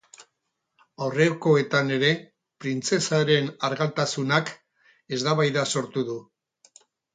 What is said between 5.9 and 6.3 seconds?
du.